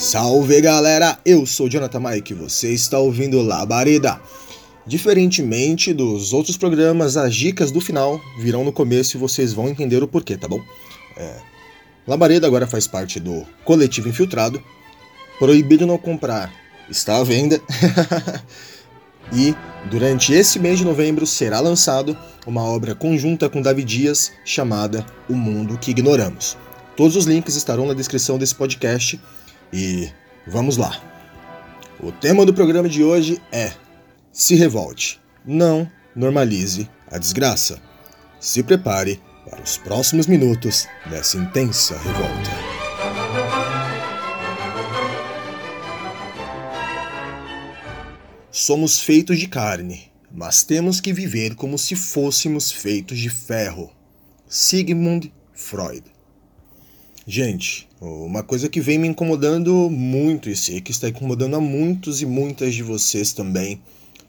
Salve 0.00 0.62
galera, 0.62 1.18
eu 1.26 1.44
sou 1.44 1.68
Jonathan 1.68 2.00
Mike, 2.00 2.32
você 2.32 2.72
está 2.72 2.98
ouvindo 2.98 3.42
Labareda. 3.42 4.18
Diferentemente 4.86 5.92
dos 5.92 6.32
outros 6.32 6.56
programas, 6.56 7.18
as 7.18 7.34
dicas 7.34 7.70
do 7.70 7.82
final 7.82 8.18
virão 8.38 8.64
no 8.64 8.72
começo 8.72 9.14
e 9.14 9.20
vocês 9.20 9.52
vão 9.52 9.68
entender 9.68 10.02
o 10.02 10.08
porquê, 10.08 10.38
tá 10.38 10.48
bom? 10.48 10.58
É... 11.18 11.36
Labareda 12.08 12.46
agora 12.46 12.66
faz 12.66 12.86
parte 12.86 13.20
do 13.20 13.46
Coletivo 13.62 14.08
Infiltrado. 14.08 14.62
Proibido 15.38 15.86
não 15.86 15.98
comprar 15.98 16.50
está 16.88 17.18
à 17.18 17.22
venda. 17.22 17.60
e 19.34 19.54
durante 19.90 20.32
esse 20.32 20.58
mês 20.58 20.78
de 20.78 20.84
novembro 20.86 21.26
será 21.26 21.60
lançado 21.60 22.16
uma 22.46 22.64
obra 22.64 22.94
conjunta 22.94 23.50
com 23.50 23.60
David 23.60 23.98
Dias 23.98 24.32
chamada 24.46 25.04
O 25.28 25.34
Mundo 25.34 25.76
que 25.76 25.90
Ignoramos. 25.90 26.56
Todos 26.96 27.16
os 27.16 27.26
links 27.26 27.54
estarão 27.54 27.86
na 27.86 27.92
descrição 27.92 28.38
desse 28.38 28.54
podcast 28.54 29.20
e 29.72 30.10
vamos 30.46 30.76
lá. 30.76 31.00
O 32.02 32.10
tema 32.10 32.46
do 32.46 32.54
programa 32.54 32.88
de 32.88 33.04
hoje 33.04 33.40
é 33.52 33.72
Se 34.32 34.54
revolte, 34.54 35.20
não 35.44 35.90
normalize 36.14 36.88
a 37.10 37.18
desgraça. 37.18 37.80
Se 38.40 38.62
prepare 38.62 39.20
para 39.48 39.62
os 39.62 39.76
próximos 39.76 40.26
minutos 40.26 40.86
dessa 41.08 41.36
intensa 41.36 41.98
revolta. 41.98 42.50
Somos 48.50 49.00
feitos 49.00 49.38
de 49.38 49.48
carne, 49.48 50.10
mas 50.30 50.62
temos 50.62 51.00
que 51.00 51.12
viver 51.12 51.54
como 51.54 51.78
se 51.78 51.94
fôssemos 51.94 52.70
feitos 52.70 53.18
de 53.18 53.30
ferro. 53.30 53.90
Sigmund 54.48 55.32
Freud. 55.52 56.02
Gente, 57.32 57.88
uma 58.00 58.42
coisa 58.42 58.68
que 58.68 58.80
vem 58.80 58.98
me 58.98 59.06
incomodando 59.06 59.88
muito 59.88 60.50
e 60.50 60.56
sei 60.56 60.80
que 60.80 60.90
está 60.90 61.08
incomodando 61.08 61.54
a 61.54 61.60
muitos 61.60 62.20
e 62.20 62.26
muitas 62.26 62.74
de 62.74 62.82
vocês 62.82 63.32
também 63.32 63.80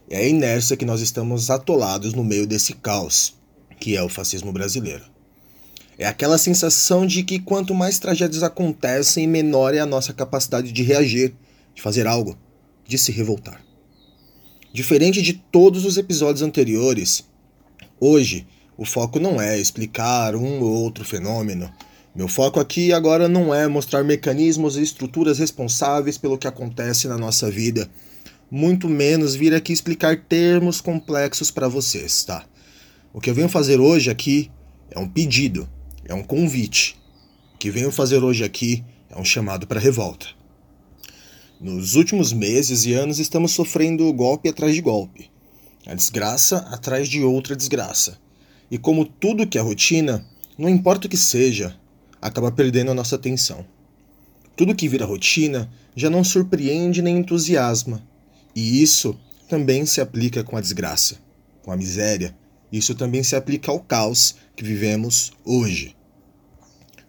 é 0.07 0.17
a 0.17 0.27
inércia 0.27 0.77
que 0.77 0.85
nós 0.85 1.01
estamos 1.01 1.49
atolados 1.49 2.13
no 2.13 2.23
meio 2.23 2.45
desse 2.45 2.73
caos, 2.73 3.33
que 3.79 3.97
é 3.97 4.03
o 4.03 4.07
fascismo 4.07 4.53
brasileiro. 4.53 5.03
É 5.97 6.05
aquela 6.05 6.37
sensação 6.37 7.03
de 7.07 7.23
que 7.23 7.39
quanto 7.39 7.73
mais 7.73 7.97
tragédias 7.97 8.43
acontecem, 8.43 9.25
menor 9.25 9.73
é 9.73 9.79
a 9.79 9.85
nossa 9.87 10.13
capacidade 10.13 10.71
de 10.71 10.83
reagir, 10.83 11.33
de 11.73 11.81
fazer 11.81 12.05
algo, 12.05 12.37
de 12.87 12.99
se 12.99 13.11
revoltar. 13.11 13.65
Diferente 14.71 15.23
de 15.23 15.33
todos 15.51 15.85
os 15.85 15.97
episódios 15.97 16.43
anteriores, 16.43 17.25
hoje 17.99 18.45
o 18.77 18.85
foco 18.85 19.19
não 19.19 19.41
é 19.41 19.57
explicar 19.57 20.35
um 20.35 20.61
ou 20.61 20.83
outro 20.83 21.03
fenômeno. 21.03 21.67
Meu 22.13 22.27
foco 22.27 22.59
aqui 22.59 22.91
agora 22.91 23.29
não 23.29 23.55
é 23.55 23.69
mostrar 23.69 24.03
mecanismos 24.03 24.75
e 24.75 24.81
estruturas 24.81 25.39
responsáveis 25.39 26.17
pelo 26.17 26.37
que 26.37 26.45
acontece 26.45 27.07
na 27.07 27.17
nossa 27.17 27.49
vida, 27.49 27.89
muito 28.49 28.89
menos 28.89 29.33
vir 29.33 29.53
aqui 29.53 29.71
explicar 29.71 30.25
termos 30.25 30.81
complexos 30.81 31.49
para 31.49 31.69
vocês, 31.69 32.25
tá? 32.25 32.45
O 33.13 33.21
que 33.21 33.29
eu 33.29 33.33
venho 33.33 33.47
fazer 33.47 33.79
hoje 33.79 34.09
aqui 34.09 34.51
é 34.89 34.99
um 34.99 35.07
pedido, 35.07 35.69
é 36.03 36.13
um 36.13 36.21
convite. 36.21 36.99
O 37.55 37.57
que 37.57 37.71
venho 37.71 37.93
fazer 37.93 38.21
hoje 38.21 38.43
aqui 38.43 38.83
é 39.09 39.17
um 39.17 39.23
chamado 39.23 39.65
para 39.65 39.79
revolta. 39.79 40.27
Nos 41.61 41.95
últimos 41.95 42.33
meses 42.33 42.85
e 42.85 42.91
anos 42.91 43.19
estamos 43.19 43.53
sofrendo 43.53 44.11
golpe 44.11 44.49
atrás 44.49 44.75
de 44.75 44.81
golpe, 44.81 45.31
a 45.85 45.93
desgraça 45.93 46.57
atrás 46.71 47.07
de 47.07 47.23
outra 47.23 47.55
desgraça. 47.55 48.17
E 48.69 48.77
como 48.77 49.05
tudo 49.05 49.47
que 49.47 49.57
é 49.57 49.61
rotina, 49.61 50.25
não 50.57 50.67
importa 50.67 51.07
o 51.07 51.09
que 51.09 51.15
seja, 51.15 51.79
acaba 52.21 52.51
perdendo 52.51 52.91
a 52.91 52.93
nossa 52.93 53.15
atenção. 53.15 53.65
Tudo 54.55 54.75
que 54.75 54.87
vira 54.87 55.05
rotina 55.05 55.71
já 55.95 56.09
não 56.09 56.23
surpreende 56.23 57.01
nem 57.01 57.17
entusiasma. 57.17 58.01
E 58.55 58.81
isso 58.81 59.17
também 59.49 59.85
se 59.85 59.99
aplica 59.99 60.43
com 60.43 60.55
a 60.55 60.61
desgraça, 60.61 61.15
com 61.63 61.71
a 61.71 61.77
miséria. 61.77 62.35
Isso 62.71 62.93
também 62.93 63.23
se 63.23 63.35
aplica 63.35 63.71
ao 63.71 63.79
caos 63.79 64.35
que 64.55 64.63
vivemos 64.63 65.31
hoje. 65.43 65.95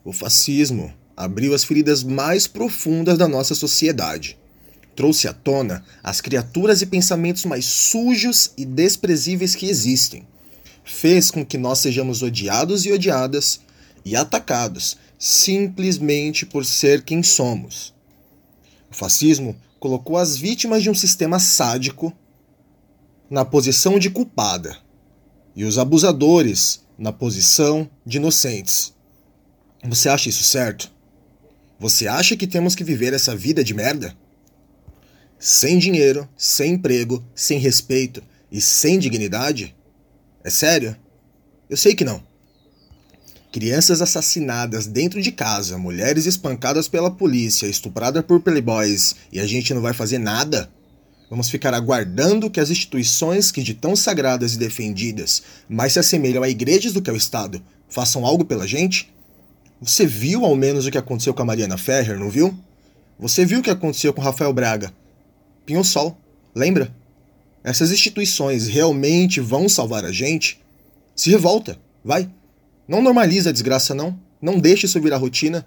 O 0.05 0.13
fascismo 0.13 0.93
abriu 1.17 1.55
as 1.55 1.63
feridas 1.63 2.03
mais 2.03 2.47
profundas 2.47 3.19
da 3.19 3.29
nossa 3.29 3.55
sociedade 3.55 4.39
trouxe 4.95 5.29
à 5.29 5.33
tona 5.33 5.85
as 6.03 6.21
criaturas 6.21 6.83
e 6.83 6.87
pensamentos 6.87 7.45
mais 7.45 7.65
sujos 7.65 8.53
e 8.57 8.65
desprezíveis 8.65 9.55
que 9.55 9.67
existem. 9.67 10.27
Fez 10.85 11.31
com 11.31 11.45
que 11.45 11.59
nós 11.59 11.79
sejamos 11.79 12.23
odiados 12.23 12.85
e 12.85 12.93
odiadas 12.93 13.61
e 14.05 14.17
atacados 14.17 14.97
simplesmente 15.19 16.45
por 16.45 16.65
ser 16.65 17.03
quem 17.03 17.23
somos. 17.23 17.95
O 18.91 18.95
fascismo 18.95 19.57
colocou 19.79 20.17
as 20.17 20.37
vítimas 20.37 20.83
de 20.83 20.91
um 20.91 20.95
sistema 20.95 21.39
sádico 21.39 22.13
na 23.31 23.45
posição 23.45 23.99
de 23.99 24.11
culpada 24.11 24.77
e 25.55 25.65
os 25.65 25.79
abusadores 25.79 26.83
na 26.99 27.13
posição 27.13 27.89
de 28.05 28.19
inocentes. 28.19 28.93
Você 29.85 30.09
acha 30.09 30.29
isso 30.29 30.45
certo? 30.45 30.91
Você 31.79 32.07
acha 32.07 32.37
que 32.37 32.47
temos 32.47 32.75
que 32.75 32.85
viver 32.85 33.13
essa 33.13 33.35
vida 33.35 33.65
de 33.65 33.75
merda? 33.75 34.17
sem 35.43 35.77
dinheiro, 35.77 36.29
sem 36.37 36.75
emprego, 36.75 37.21
sem 37.35 37.59
respeito 37.59 38.23
e 38.49 38.61
sem 38.61 38.97
dignidade? 38.97 39.75
É 40.45 40.49
sério? 40.49 40.97
Eu 41.69 41.77
sei 41.77 41.97
que 41.97 42.05
não. 42.05 42.23
Crianças 43.53 44.01
assassinadas 44.01 44.87
dentro 44.87 45.21
de 45.21 45.31
casa, 45.31 45.77
mulheres 45.77 46.25
espancadas 46.25 46.89
pela 46.89 47.11
polícia, 47.11 47.67
estupradas 47.67 48.25
por 48.25 48.41
playboys 48.41 49.15
e 49.31 49.39
a 49.39 49.47
gente 49.47 49.75
não 49.75 49.83
vai 49.83 49.93
fazer 49.93 50.17
nada? 50.17 50.71
Vamos 51.29 51.51
ficar 51.51 51.75
aguardando 51.75 52.51
que 52.51 52.59
as 52.59 52.71
instituições 52.71 53.53
que 53.53 53.63
de 53.63 53.75
tão 53.75 53.95
sagradas 53.95 54.55
e 54.55 54.59
defendidas 54.59 55.43
mais 55.69 55.93
se 55.93 55.99
assemelham 55.99 56.43
a 56.43 56.49
igrejas 56.49 56.95
do 56.95 57.03
que 57.03 57.11
ao 57.11 57.17
Estado 57.17 57.63
façam 57.91 58.25
algo 58.25 58.43
pela 58.43 58.67
gente? 58.67 59.13
Você 59.83 60.07
viu 60.07 60.47
ao 60.47 60.57
menos 60.57 60.87
o 60.87 60.91
que 60.91 60.97
aconteceu 60.97 61.35
com 61.35 61.43
a 61.43 61.45
Mariana 61.45 61.77
Ferrer, 61.77 62.19
não 62.19 62.31
viu? 62.31 62.59
Você 63.19 63.45
viu 63.45 63.61
o 63.61 63.63
que 63.63 63.69
aconteceu 63.69 64.15
com 64.15 64.23
Rafael 64.23 64.53
Braga, 64.55 64.95
Pinhou 65.67 65.85
Sol, 65.85 66.17
lembra? 66.55 66.91
Essas 67.63 67.93
instituições 67.93 68.67
realmente 68.67 69.41
vão 69.41 69.69
salvar 69.69 70.07
a 70.07 70.11
gente? 70.11 70.59
Se 71.15 71.29
revolta, 71.29 71.79
vai. 72.03 72.31
Não 72.87 73.03
normaliza 73.03 73.51
a 73.51 73.53
desgraça, 73.53 73.95
não. 73.95 74.19
Não 74.41 74.59
deixe 74.59 74.87
isso 74.87 75.01
virar 75.01 75.19
rotina. 75.19 75.65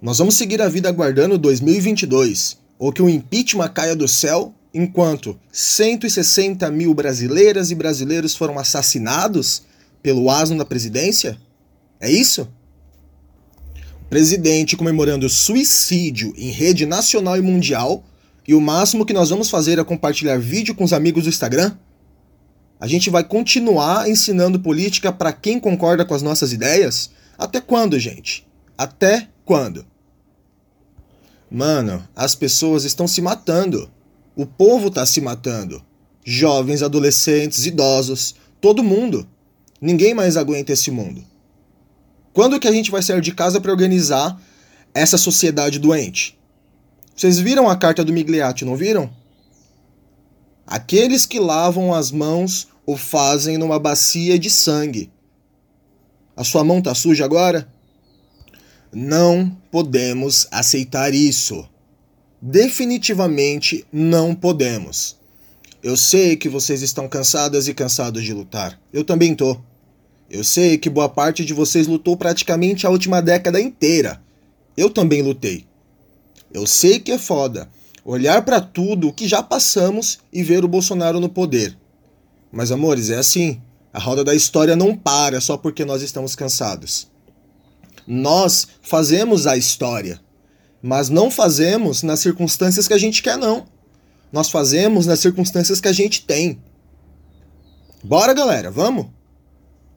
Nós 0.00 0.18
vamos 0.18 0.34
seguir 0.34 0.62
a 0.62 0.68
vida 0.68 0.88
aguardando 0.88 1.36
2022, 1.36 2.56
ou 2.78 2.90
que 2.90 3.02
o 3.02 3.08
impeachment 3.08 3.68
caia 3.68 3.94
do 3.94 4.08
céu, 4.08 4.54
enquanto 4.72 5.38
160 5.52 6.70
mil 6.70 6.94
brasileiras 6.94 7.70
e 7.70 7.74
brasileiros 7.74 8.34
foram 8.34 8.58
assassinados 8.58 9.62
pelo 10.02 10.30
asno 10.30 10.56
da 10.56 10.64
presidência? 10.64 11.38
É 12.00 12.10
isso? 12.10 12.48
O 14.02 14.08
presidente 14.08 14.76
comemorando 14.76 15.28
suicídio 15.28 16.32
em 16.36 16.50
rede 16.50 16.86
nacional 16.86 17.36
e 17.36 17.42
mundial 17.42 18.02
e 18.48 18.54
o 18.54 18.60
máximo 18.60 19.04
que 19.04 19.12
nós 19.12 19.28
vamos 19.28 19.50
fazer 19.50 19.78
é 19.78 19.84
compartilhar 19.84 20.38
vídeo 20.38 20.74
com 20.74 20.82
os 20.82 20.94
amigos 20.94 21.24
do 21.24 21.28
Instagram? 21.28 21.76
A 22.80 22.86
gente 22.86 23.10
vai 23.10 23.22
continuar 23.22 24.08
ensinando 24.08 24.58
política 24.58 25.12
para 25.12 25.34
quem 25.34 25.60
concorda 25.60 26.04
com 26.04 26.14
as 26.14 26.22
nossas 26.22 26.50
ideias? 26.50 27.10
Até 27.36 27.60
quando, 27.60 27.98
gente? 27.98 28.48
Até 28.76 29.28
quando? 29.44 29.84
Mano, 31.50 32.02
as 32.16 32.34
pessoas 32.34 32.84
estão 32.84 33.06
se 33.06 33.20
matando. 33.20 33.90
O 34.34 34.46
povo 34.46 34.88
está 34.88 35.04
se 35.04 35.20
matando. 35.20 35.84
Jovens, 36.24 36.82
adolescentes, 36.82 37.66
idosos, 37.66 38.34
todo 38.62 38.82
mundo. 38.82 39.28
Ninguém 39.78 40.14
mais 40.14 40.38
aguenta 40.38 40.72
esse 40.72 40.90
mundo. 40.90 41.22
Quando 42.32 42.58
que 42.58 42.68
a 42.68 42.72
gente 42.72 42.90
vai 42.90 43.02
sair 43.02 43.20
de 43.20 43.32
casa 43.32 43.60
para 43.60 43.72
organizar 43.72 44.40
essa 44.94 45.18
sociedade 45.18 45.78
doente? 45.78 46.38
Vocês 47.14 47.38
viram 47.38 47.68
a 47.68 47.76
carta 47.76 48.02
do 48.02 48.12
Migliati, 48.12 48.64
não 48.64 48.76
viram? 48.76 49.10
Aqueles 50.66 51.26
que 51.26 51.40
lavam 51.40 51.92
as 51.92 52.12
mãos 52.12 52.68
o 52.90 52.96
fazem 52.96 53.56
numa 53.56 53.78
bacia 53.78 54.38
de 54.38 54.50
sangue. 54.50 55.10
A 56.36 56.42
sua 56.42 56.64
mão 56.64 56.82
tá 56.82 56.94
suja 56.94 57.24
agora? 57.24 57.72
Não 58.92 59.56
podemos 59.70 60.48
aceitar 60.50 61.14
isso. 61.14 61.68
Definitivamente 62.42 63.86
não 63.92 64.34
podemos. 64.34 65.16
Eu 65.82 65.96
sei 65.96 66.36
que 66.36 66.48
vocês 66.48 66.82
estão 66.82 67.08
cansadas 67.08 67.68
e 67.68 67.74
cansados 67.74 68.24
de 68.24 68.32
lutar. 68.32 68.80
Eu 68.92 69.04
também 69.04 69.34
tô. 69.34 69.56
Eu 70.28 70.42
sei 70.42 70.76
que 70.76 70.90
boa 70.90 71.08
parte 71.08 71.44
de 71.44 71.54
vocês 71.54 71.86
lutou 71.86 72.16
praticamente 72.16 72.86
a 72.86 72.90
última 72.90 73.22
década 73.22 73.60
inteira. 73.60 74.20
Eu 74.76 74.90
também 74.90 75.22
lutei. 75.22 75.64
Eu 76.52 76.66
sei 76.66 76.98
que 76.98 77.12
é 77.12 77.18
foda 77.18 77.70
olhar 78.04 78.44
para 78.44 78.60
tudo 78.60 79.08
o 79.08 79.12
que 79.12 79.28
já 79.28 79.42
passamos 79.42 80.18
e 80.32 80.42
ver 80.42 80.64
o 80.64 80.68
Bolsonaro 80.68 81.20
no 81.20 81.28
poder. 81.28 81.76
Mas, 82.52 82.72
amores, 82.72 83.10
é 83.10 83.16
assim. 83.16 83.60
A 83.92 83.98
roda 83.98 84.22
da 84.22 84.34
história 84.34 84.76
não 84.76 84.96
para 84.96 85.40
só 85.40 85.56
porque 85.56 85.84
nós 85.84 86.02
estamos 86.02 86.34
cansados. 86.34 87.08
Nós 88.06 88.66
fazemos 88.82 89.46
a 89.46 89.56
história. 89.56 90.20
Mas 90.82 91.08
não 91.08 91.30
fazemos 91.30 92.02
nas 92.02 92.20
circunstâncias 92.20 92.88
que 92.88 92.94
a 92.94 92.98
gente 92.98 93.22
quer, 93.22 93.36
não. 93.36 93.66
Nós 94.32 94.50
fazemos 94.50 95.06
nas 95.06 95.20
circunstâncias 95.20 95.80
que 95.80 95.88
a 95.88 95.92
gente 95.92 96.24
tem. 96.24 96.58
Bora, 98.02 98.32
galera, 98.32 98.70
vamos? 98.70 99.06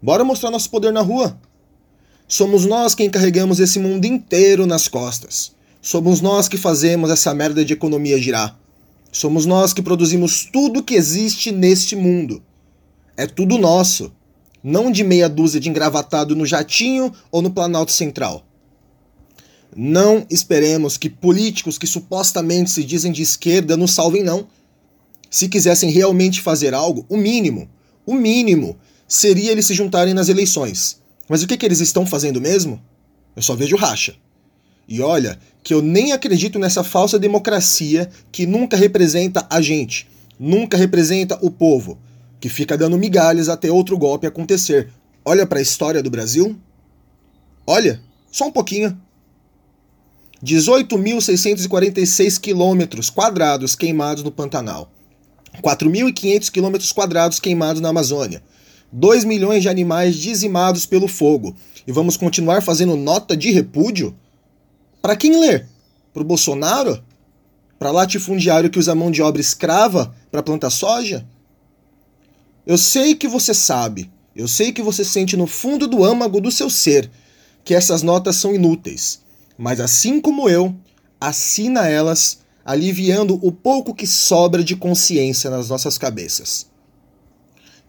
Bora 0.02 0.24
mostrar 0.24 0.52
nosso 0.52 0.70
poder 0.70 0.92
na 0.92 1.02
rua. 1.02 1.40
Somos 2.28 2.66
nós 2.66 2.96
quem 2.96 3.10
carregamos 3.10 3.60
esse 3.60 3.80
mundo 3.80 4.06
inteiro 4.06 4.66
nas 4.66 4.88
costas. 4.88 5.54
Somos 5.82 6.20
nós 6.20 6.48
que 6.48 6.58
fazemos 6.58 7.10
essa 7.10 7.34
merda 7.34 7.64
de 7.64 7.74
economia 7.74 8.18
girar. 8.18 8.60
Somos 9.14 9.46
nós 9.46 9.74
que 9.74 9.82
produzimos 9.84 10.50
tudo 10.52 10.84
que 10.84 10.96
existe 10.96 11.52
neste 11.52 11.96
mundo. 11.96 12.42
É 13.16 13.28
tudo 13.28 13.60
nosso. 13.60 14.12
Não 14.64 14.92
de 14.92 15.04
meia 15.04 15.30
dúzia 15.30 15.60
de 15.60 15.70
engravatado 15.70 16.36
no 16.36 16.48
jatinho 16.48 17.14
ou 17.32 17.40
no 17.40 17.52
Planalto 17.52 17.92
Central. 17.92 18.44
Não 19.76 20.26
esperemos 20.32 20.98
que 20.98 21.12
políticos 21.12 21.78
que 21.78 21.86
supostamente 21.86 22.72
se 22.72 22.84
dizem 22.84 23.12
de 23.12 23.22
esquerda 23.22 23.78
nos 23.78 23.92
salvem, 23.92 24.24
não. 24.24 24.48
Se 25.30 25.48
quisessem 25.48 25.92
realmente 25.92 26.42
fazer 26.42 26.74
algo, 26.74 27.06
o 27.08 27.16
mínimo, 27.16 27.70
o 28.08 28.16
mínimo, 28.16 28.78
seria 29.08 29.52
eles 29.52 29.68
se 29.68 29.76
juntarem 29.76 30.16
nas 30.16 30.28
eleições. 30.28 31.00
Mas 31.30 31.44
o 31.44 31.48
que, 31.48 31.56
que 31.56 31.66
eles 31.66 31.82
estão 31.82 32.04
fazendo 32.04 32.42
mesmo? 32.42 32.82
Eu 33.36 33.44
só 33.44 33.56
vejo 33.56 33.76
racha. 33.76 34.16
E 34.88 35.02
olha 35.02 35.40
que 35.64 35.74
eu 35.74 35.82
nem 35.82 36.12
acredito 36.12 36.60
nessa 36.60 36.84
falsa 36.84 37.18
democracia 37.18 38.10
que 38.32 38.46
nunca 38.46 38.76
representa 38.76 39.48
a 39.50 39.62
gente, 39.62 40.10
nunca 40.40 40.78
representa 40.78 41.38
o 41.42 41.50
povo, 41.50 41.98
que 42.40 42.50
fica 42.50 42.78
dando 42.78 42.98
migalhas 42.98 43.48
até 43.48 43.72
outro 43.72 43.98
golpe 43.98 44.28
acontecer. 44.28 44.90
Olha 45.24 45.48
para 45.48 45.60
a 45.60 45.62
história 45.62 46.04
do 46.04 46.10
Brasil. 46.10 46.58
Olha, 47.66 48.02
só 48.30 48.48
um 48.48 48.52
pouquinho. 48.52 48.98
18.646 50.44 52.38
quilômetros 52.38 53.10
quadrados 53.10 53.76
queimados 53.76 54.24
no 54.24 54.32
Pantanal. 54.32 54.92
4.500 55.62 56.52
quilômetros 56.52 56.92
quadrados 56.92 57.40
queimados 57.40 57.82
na 57.82 57.88
Amazônia. 57.90 58.44
2 58.92 59.24
milhões 59.24 59.62
de 59.62 59.70
animais 59.70 60.16
dizimados 60.18 60.86
pelo 60.86 61.08
fogo. 61.08 61.56
E 61.88 61.92
vamos 61.92 62.18
continuar 62.18 62.62
fazendo 62.62 62.98
nota 62.98 63.38
de 63.38 63.52
repúdio? 63.52 64.14
Para 65.04 65.18
quem 65.18 65.38
ler? 65.38 65.68
Para 66.14 66.22
o 66.22 66.26
Bolsonaro? 66.26 67.04
Para 67.78 67.92
latifundiário 67.92 68.70
que 68.70 68.80
usa 68.80 68.96
mão 68.96 69.12
de 69.12 69.22
obra 69.22 69.42
escrava 69.42 70.16
para 70.32 70.42
plantar 70.42 70.70
soja? 70.70 71.28
Eu 72.66 72.78
sei 72.78 73.14
que 73.14 73.28
você 73.28 73.54
sabe, 73.54 74.10
eu 74.34 74.48
sei 74.48 74.72
que 74.72 74.82
você 74.82 75.04
sente 75.04 75.36
no 75.36 75.46
fundo 75.46 75.90
do 75.90 76.06
âmago 76.06 76.40
do 76.40 76.50
seu 76.50 76.70
ser 76.70 77.12
que 77.66 77.76
essas 77.76 78.02
notas 78.02 78.38
são 78.38 78.56
inúteis, 78.56 79.20
mas 79.58 79.82
assim 79.82 80.22
como 80.22 80.48
eu, 80.48 80.74
assina 81.20 81.86
elas, 81.86 82.40
aliviando 82.64 83.38
o 83.46 83.52
pouco 83.52 83.94
que 83.94 84.08
sobra 84.08 84.64
de 84.64 84.74
consciência 84.74 85.50
nas 85.50 85.68
nossas 85.68 85.98
cabeças. 85.98 86.68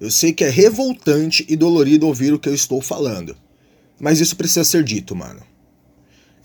Eu 0.00 0.10
sei 0.10 0.32
que 0.32 0.42
é 0.42 0.50
revoltante 0.50 1.46
e 1.48 1.54
dolorido 1.54 2.08
ouvir 2.08 2.32
o 2.32 2.40
que 2.40 2.48
eu 2.48 2.54
estou 2.54 2.80
falando, 2.80 3.36
mas 4.00 4.18
isso 4.18 4.34
precisa 4.34 4.64
ser 4.64 4.82
dito, 4.82 5.14
mano. 5.14 5.53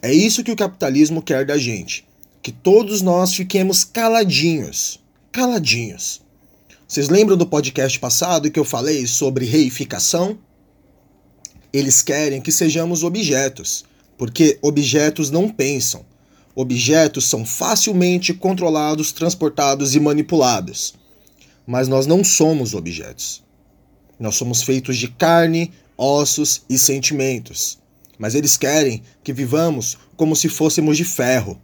É 0.01 0.13
isso 0.13 0.43
que 0.45 0.51
o 0.51 0.55
capitalismo 0.55 1.21
quer 1.21 1.45
da 1.45 1.57
gente. 1.57 2.07
Que 2.41 2.53
todos 2.53 3.01
nós 3.01 3.33
fiquemos 3.33 3.83
caladinhos. 3.83 4.97
Caladinhos. 5.29 6.21
Vocês 6.87 7.09
lembram 7.09 7.35
do 7.35 7.45
podcast 7.45 7.99
passado 7.99 8.49
que 8.49 8.59
eu 8.59 8.63
falei 8.63 9.05
sobre 9.05 9.45
reificação? 9.45 10.37
Eles 11.73 12.01
querem 12.01 12.41
que 12.41 12.51
sejamos 12.51 13.03
objetos, 13.03 13.83
porque 14.17 14.57
objetos 14.61 15.29
não 15.29 15.49
pensam. 15.49 16.05
Objetos 16.55 17.25
são 17.25 17.45
facilmente 17.45 18.33
controlados, 18.33 19.11
transportados 19.11 19.95
e 19.95 19.99
manipulados. 19.99 20.93
Mas 21.67 21.89
nós 21.89 22.07
não 22.07 22.23
somos 22.23 22.73
objetos. 22.73 23.43
Nós 24.17 24.35
somos 24.35 24.63
feitos 24.63 24.97
de 24.97 25.09
carne, 25.09 25.71
ossos 25.97 26.63
e 26.69 26.77
sentimentos 26.79 27.77
mas 28.19 28.35
eles 28.35 28.57
querem 28.57 29.01
que 29.23 29.31
vivamos 29.31 29.97
como 30.17 30.35
se 30.35 30.49
fôssemos 30.49 30.97
de 30.97 31.05
ferro. 31.05 31.59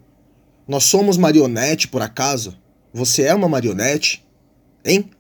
Nós 0.66 0.86
somos 0.86 1.18
marionete, 1.18 1.90
por 1.90 2.02
acaso? 2.02 2.57
Você 2.94 3.24
é 3.24 3.36
uma 3.36 3.50
marionete? 3.50 4.25
Hein? 4.84 5.12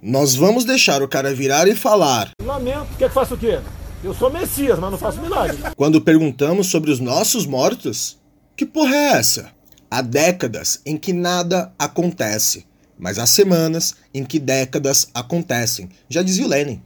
Nós 0.00 0.34
vamos 0.34 0.64
deixar 0.64 1.02
o 1.02 1.08
cara 1.08 1.34
virar 1.34 1.68
e 1.68 1.76
falar. 1.76 2.30
Lamento, 2.42 2.88
quer 2.96 3.08
que 3.08 3.14
faça 3.14 3.34
o 3.34 3.38
quê? 3.38 3.60
Eu 4.02 4.14
sou 4.14 4.32
Messias, 4.32 4.78
mas 4.78 4.90
não 4.90 4.98
faço 4.98 5.20
milagre. 5.20 5.58
Quando 5.76 6.00
perguntamos 6.00 6.68
sobre 6.68 6.90
os 6.90 6.98
nossos 6.98 7.44
mortos, 7.44 8.18
que 8.56 8.64
porra 8.64 8.94
é 8.94 9.12
essa? 9.12 9.50
Há 9.90 10.00
décadas 10.00 10.80
em 10.86 10.96
que 10.96 11.12
nada 11.12 11.72
acontece, 11.78 12.64
mas 12.98 13.18
há 13.18 13.26
semanas 13.26 13.96
em 14.14 14.24
que 14.24 14.38
décadas 14.38 15.08
acontecem, 15.12 15.88
já 16.08 16.22
dizia 16.22 16.46
o 16.46 16.48
Lenin. 16.48 16.80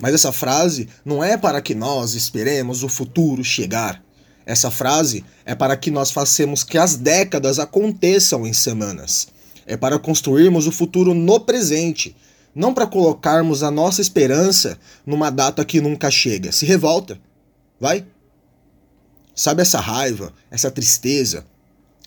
Mas 0.00 0.14
essa 0.14 0.32
frase 0.32 0.88
não 1.04 1.22
é 1.22 1.36
para 1.36 1.60
que 1.60 1.74
nós 1.74 2.14
esperemos 2.14 2.82
o 2.82 2.88
futuro 2.88 3.44
chegar. 3.44 4.02
Essa 4.46 4.70
frase 4.70 5.24
é 5.44 5.54
para 5.54 5.76
que 5.76 5.90
nós 5.90 6.10
façamos 6.10 6.64
que 6.64 6.78
as 6.78 6.96
décadas 6.96 7.58
aconteçam 7.58 8.46
em 8.46 8.52
semanas. 8.52 9.28
É 9.66 9.76
para 9.76 9.98
construirmos 9.98 10.66
o 10.66 10.72
futuro 10.72 11.12
no 11.12 11.38
presente, 11.38 12.16
não 12.54 12.72
para 12.72 12.86
colocarmos 12.86 13.62
a 13.62 13.70
nossa 13.70 14.00
esperança 14.00 14.78
numa 15.06 15.30
data 15.30 15.64
que 15.64 15.80
nunca 15.80 16.10
chega. 16.10 16.50
Se 16.50 16.64
revolta. 16.64 17.20
Vai. 17.78 18.04
Sabe 19.34 19.62
essa 19.62 19.80
raiva, 19.80 20.32
essa 20.50 20.70
tristeza, 20.70 21.44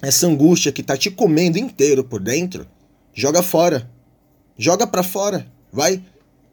essa 0.01 0.27
angústia 0.27 0.71
que 0.71 0.83
tá 0.83 0.97
te 0.97 1.09
comendo 1.09 1.57
inteiro 1.57 2.03
por 2.03 2.19
dentro? 2.19 2.67
Joga 3.13 3.43
fora. 3.43 3.89
Joga 4.57 4.85
para 4.85 5.03
fora. 5.03 5.47
Vai. 5.71 6.03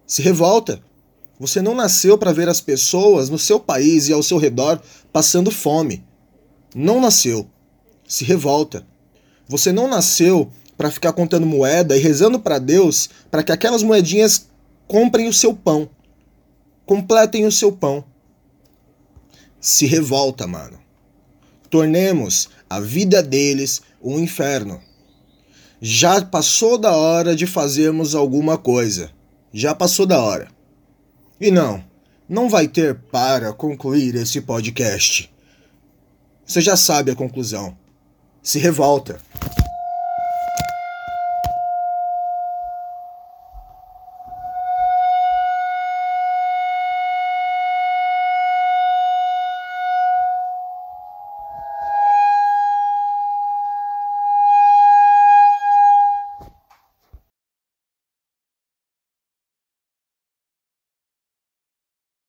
Se 0.07 0.23
revolta. 0.23 0.81
Você 1.41 1.63
não 1.63 1.75
nasceu 1.75 2.19
para 2.19 2.35
ver 2.35 2.51
as 2.51 2.61
pessoas 2.61 3.31
no 3.31 3.39
seu 3.39 3.59
país 3.59 4.09
e 4.09 4.13
ao 4.13 4.23
seu 4.23 4.37
redor 4.37 4.79
passando 5.11 5.51
fome. 5.51 6.05
Não 6.75 7.01
nasceu. 7.01 7.49
Se 8.07 8.27
revolta. 8.27 8.87
Você 9.49 9.73
não 9.73 9.89
nasceu 9.89 10.51
para 10.77 10.91
ficar 10.91 11.15
contando 11.15 11.47
moeda 11.47 11.97
e 11.97 12.01
rezando 12.01 12.39
para 12.39 12.59
Deus 12.59 13.09
para 13.31 13.43
que 13.43 13.51
aquelas 13.51 13.83
moedinhas 13.83 14.49
comprem 14.87 15.29
o 15.29 15.33
seu 15.33 15.55
pão. 15.55 15.89
Completem 16.85 17.47
o 17.47 17.53
seu 17.53 17.73
pão. 17.73 18.05
Se 19.59 19.87
revolta, 19.87 20.47
mano. 20.47 20.79
Tornemos 21.71 22.51
a 22.69 22.81
vida 22.81 23.23
deles 23.23 23.81
um 24.03 24.19
inferno. 24.19 24.79
Já 25.81 26.23
passou 26.23 26.77
da 26.77 26.95
hora 26.95 27.35
de 27.35 27.47
fazermos 27.47 28.15
alguma 28.15 28.59
coisa. 28.59 29.11
Já 29.55 29.75
passou 29.75 30.05
da 30.05 30.21
hora. 30.21 30.60
E 31.41 31.51
não, 31.51 31.83
não 32.29 32.51
vai 32.51 32.69
ter 32.69 32.95
para 32.95 33.51
concluir 33.55 34.15
esse 34.15 34.43
podcast. 34.43 35.33
Você 36.45 36.61
já 36.61 36.77
sabe 36.77 37.11
a 37.11 37.17
conclusão. 37.17 37.75
Se 38.43 38.59
revolta. 38.59 39.19